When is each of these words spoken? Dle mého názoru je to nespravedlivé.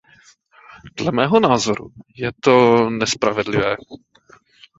Dle 0.97 1.11
mého 1.11 1.39
názoru 1.39 1.91
je 2.17 2.31
to 2.41 2.89
nespravedlivé. 2.89 3.75